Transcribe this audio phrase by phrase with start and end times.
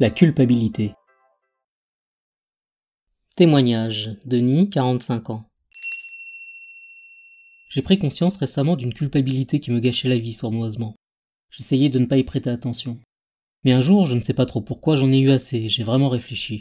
[0.00, 0.94] La culpabilité.
[3.36, 4.12] Témoignage.
[4.24, 5.44] Denis, 45 ans.
[7.68, 10.94] J'ai pris conscience récemment d'une culpabilité qui me gâchait la vie sournoisement.
[11.50, 13.00] J'essayais de ne pas y prêter attention.
[13.64, 16.08] Mais un jour, je ne sais pas trop pourquoi, j'en ai eu assez, j'ai vraiment
[16.08, 16.60] réfléchi.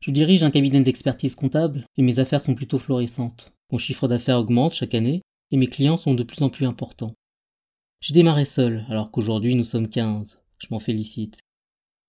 [0.00, 3.52] Je dirige un cabinet d'expertise comptable et mes affaires sont plutôt florissantes.
[3.70, 5.20] Mon chiffre d'affaires augmente chaque année
[5.50, 7.14] et mes clients sont de plus en plus importants.
[8.00, 10.38] J'ai démarré seul, alors qu'aujourd'hui nous sommes 15.
[10.58, 11.40] Je m'en félicite.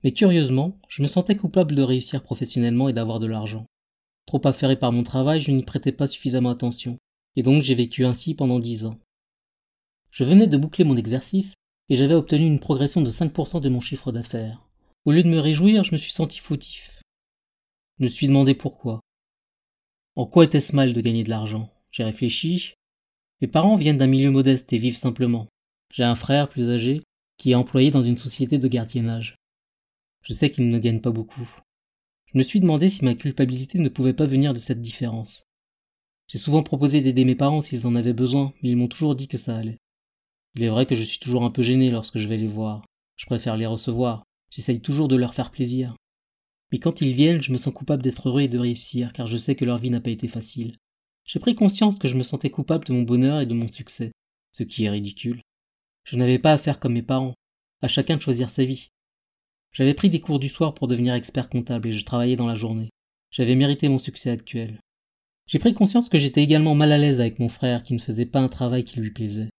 [0.04, 3.66] Mais curieusement, je me sentais coupable de réussir professionnellement et d'avoir de l'argent.
[4.28, 6.98] Trop affairé par mon travail, je n'y prêtais pas suffisamment attention,
[7.36, 9.00] et donc j'ai vécu ainsi pendant dix ans.
[10.12, 11.56] Je venais de boucler mon exercice,
[11.90, 14.64] et j'avais obtenu une progression de 5% de mon chiffre d'affaires.
[15.06, 17.02] Au lieu de me réjouir, je me suis senti fautif.
[17.98, 19.00] Je me suis demandé pourquoi.
[20.16, 21.74] En quoi était-ce mal de gagner de l'argent?
[21.92, 22.74] J'ai réfléchi.
[23.42, 25.48] Mes parents viennent d'un milieu modeste et vivent simplement.
[25.94, 27.02] J'ai un frère plus âgé
[27.38, 29.36] qui est employé dans une société de gardiennage.
[30.22, 31.50] Je sais qu'il ne gagne pas beaucoup.
[32.26, 35.44] Je me suis demandé si ma culpabilité ne pouvait pas venir de cette différence.
[36.28, 39.28] J'ai souvent proposé d'aider mes parents s'ils en avaient besoin, mais ils m'ont toujours dit
[39.28, 39.80] que ça allait.
[40.56, 42.86] Il est vrai que je suis toujours un peu gêné lorsque je vais les voir.
[43.16, 44.24] Je préfère les recevoir.
[44.52, 45.96] J'essaye toujours de leur faire plaisir.
[46.72, 49.38] Mais quand ils viennent, je me sens coupable d'être heureux et de réussir, car je
[49.38, 50.76] sais que leur vie n'a pas été facile.
[51.26, 54.12] J'ai pris conscience que je me sentais coupable de mon bonheur et de mon succès,
[54.52, 55.42] ce qui est ridicule.
[56.10, 57.36] Je n'avais pas à faire comme mes parents,
[57.84, 58.90] à chacun de choisir sa vie.
[59.72, 62.56] J'avais pris des cours du soir pour devenir expert comptable et je travaillais dans la
[62.56, 62.90] journée.
[63.30, 64.80] J'avais mérité mon succès actuel.
[65.46, 68.26] J'ai pris conscience que j'étais également mal à l'aise avec mon frère qui ne faisait
[68.26, 69.52] pas un travail qui lui plaisait.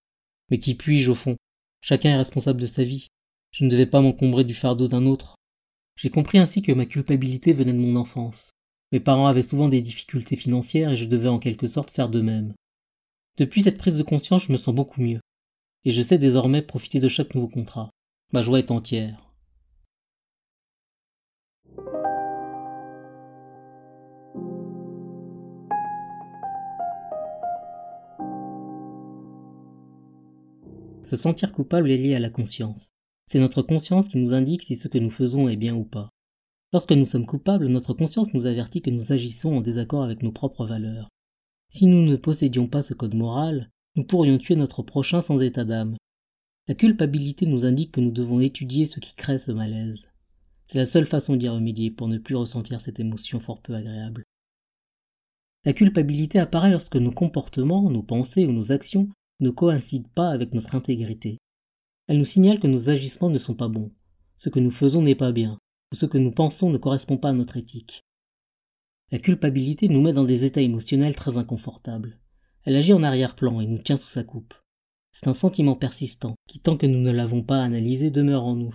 [0.51, 1.37] Mais qui puis-je au fond?
[1.83, 3.07] Chacun est responsable de sa vie.
[3.53, 5.37] Je ne devais pas m'encombrer du fardeau d'un autre.
[5.95, 8.51] J'ai compris ainsi que ma culpabilité venait de mon enfance.
[8.91, 12.21] Mes parents avaient souvent des difficultés financières et je devais en quelque sorte faire de
[12.21, 12.55] même.
[13.37, 15.21] Depuis cette prise de conscience, je me sens beaucoup mieux.
[15.85, 17.91] Et je sais désormais profiter de chaque nouveau contrat.
[18.33, 19.31] Ma joie est entière.
[31.03, 32.93] Se sentir coupable est lié à la conscience.
[33.27, 36.11] C'est notre conscience qui nous indique si ce que nous faisons est bien ou pas.
[36.73, 40.31] Lorsque nous sommes coupables, notre conscience nous avertit que nous agissons en désaccord avec nos
[40.31, 41.09] propres valeurs.
[41.69, 45.65] Si nous ne possédions pas ce code moral, nous pourrions tuer notre prochain sans état
[45.65, 45.97] d'âme.
[46.69, 50.11] La culpabilité nous indique que nous devons étudier ce qui crée ce malaise.
[50.67, 54.23] C'est la seule façon d'y remédier pour ne plus ressentir cette émotion fort peu agréable.
[55.65, 59.09] La culpabilité apparaît lorsque nos comportements, nos pensées ou nos actions
[59.41, 61.39] ne coïncide pas avec notre intégrité.
[62.07, 63.93] Elle nous signale que nos agissements ne sont pas bons,
[64.39, 65.59] ce que nous faisons n'est pas bien,
[65.93, 68.03] ou ce que nous pensons ne correspond pas à notre éthique.
[69.11, 72.19] La culpabilité nous met dans des états émotionnels très inconfortables.
[72.65, 74.55] Elle agit en arrière-plan et nous tient sous sa coupe.
[75.13, 78.75] C'est un sentiment persistant qui, tant que nous ne l'avons pas analysé, demeure en nous.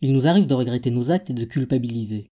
[0.00, 2.28] Il nous arrive de regretter nos actes et de culpabiliser.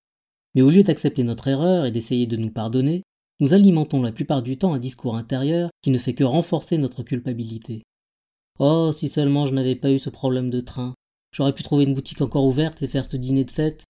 [0.55, 3.03] Mais au lieu d'accepter notre erreur et d'essayer de nous pardonner,
[3.41, 7.03] nous alimentons la plupart du temps un discours intérieur qui ne fait que renforcer notre
[7.03, 7.83] culpabilité.
[8.59, 10.95] Oh, si seulement je n'avais pas eu ce problème de train,
[11.33, 13.85] j'aurais pu trouver une boutique encore ouverte et faire ce dîner de fête.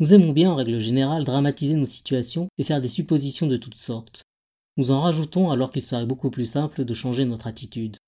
[0.00, 3.76] Nous aimons bien, en règle générale, dramatiser nos situations et faire des suppositions de toutes
[3.76, 4.22] sortes.
[4.78, 7.98] Nous en rajoutons alors qu'il serait beaucoup plus simple de changer notre attitude.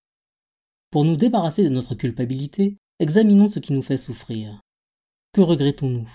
[0.91, 4.61] Pour nous débarrasser de notre culpabilité, examinons ce qui nous fait souffrir.
[5.33, 6.09] Que regrettons-nous?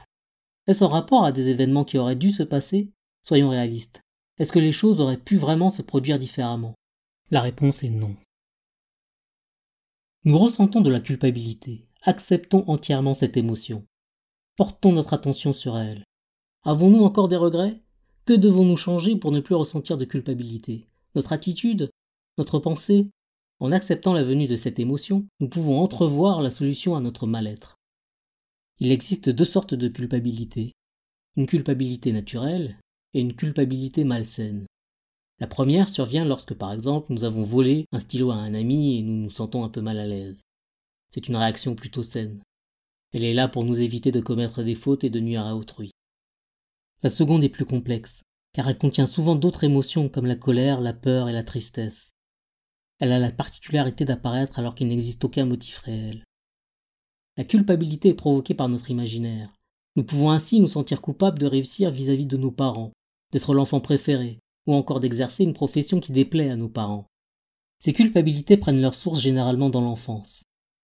[0.68, 2.90] Est-ce en rapport à des événements qui auraient dû se passer?
[3.22, 4.02] Soyons réalistes.
[4.40, 6.76] Est-ce que les choses auraient pu vraiment se produire différemment?
[7.32, 8.16] La réponse est non.
[10.24, 13.86] Nous ressentons de la culpabilité, acceptons entièrement cette émotion.
[14.56, 16.06] Portons notre attention sur elle.
[16.64, 17.82] Avons-nous encore des regrets?
[18.26, 20.88] Que devons-nous changer pour ne plus ressentir de culpabilité?
[21.14, 21.92] Notre attitude
[22.40, 23.08] Notre pensée?
[23.60, 27.78] En acceptant la venue de cette émotion, nous pouvons entrevoir la solution à notre mal-être.
[28.80, 30.72] Il existe deux sortes de culpabilité.
[31.36, 32.80] Une culpabilité naturelle
[33.14, 34.66] et une culpabilité malsaine.
[35.40, 39.04] La première survient lorsque, par exemple, nous avons volé un stylo à un ami et
[39.04, 40.42] nous nous sentons un peu mal à l'aise.
[41.12, 42.42] C'est une réaction plutôt saine.
[43.14, 45.92] Elle est là pour nous éviter de commettre des fautes et de nuire à autrui.
[47.06, 50.92] La seconde est plus complexe, car elle contient souvent d'autres émotions comme la colère, la
[50.92, 52.10] peur et la tristesse.
[52.98, 56.24] Elle a la particularité d'apparaître alors qu'il n'existe aucun motif réel.
[57.38, 59.54] La culpabilité est provoquée par notre imaginaire.
[59.96, 62.92] Nous pouvons ainsi nous sentir coupables de réussir vis-à-vis -vis de nos parents,
[63.32, 67.06] d'être l'enfant préféré, ou encore d'exercer une profession qui déplaît à nos parents.
[67.78, 70.42] Ces culpabilités prennent leur source généralement dans l'enfance.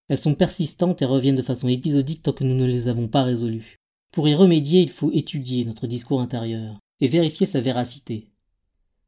[0.07, 3.23] Elles sont persistantes et reviennent de façon épisodique tant que nous ne les avons pas
[3.23, 3.80] résolues.
[4.11, 8.27] Pour y remédier, il faut étudier notre discours intérieur et vérifier sa véracité.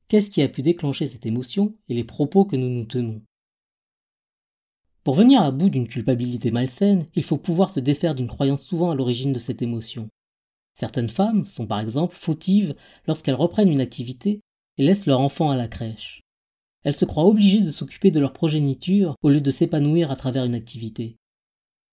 [0.08, 3.22] Qu'est-ce qui a pu déclencher cette émotion et les propos que nous nous tenons?
[5.04, 8.92] Pour venir à bout d'une culpabilité malsaine, il faut pouvoir se défaire d'une croyance souvent
[8.92, 10.08] à l'origine de cette émotion.
[10.74, 12.74] Certaines femmes sont par exemple fautives
[13.06, 14.40] lorsqu'elles reprennent une activité
[14.78, 16.22] et laissent leur enfant à la crèche.
[16.84, 20.46] Elles se croient obligées de s'occuper de leur progéniture au lieu de s'épanouir à travers
[20.46, 21.18] une activité.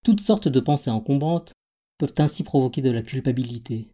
[0.04, 1.52] Toutes sortes de pensées encombrantes
[2.00, 3.92] peuvent ainsi provoquer de la culpabilité.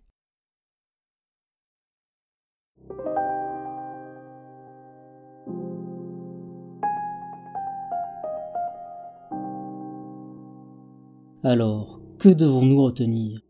[11.43, 13.41] Alors, que devons-nous retenir?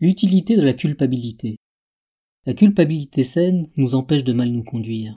[0.00, 1.58] L'utilité de la culpabilité.
[2.46, 5.14] La culpabilité saine nous empêche de mal nous conduire.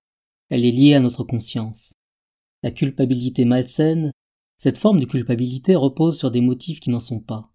[0.50, 1.94] Elle est liée à notre conscience.
[2.64, 4.12] La culpabilité malsaine,
[4.58, 7.55] cette forme de culpabilité repose sur des motifs qui n'en sont pas.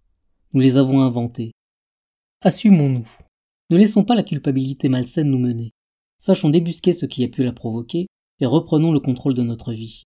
[0.52, 1.52] Nous les avons inventés.
[2.40, 3.08] Assumons-nous.
[3.70, 5.70] Ne laissons pas la culpabilité malsaine nous mener.
[6.18, 8.08] Sachons débusquer ce qui a pu la provoquer
[8.40, 10.02] et reprenons le contrôle de notre vie.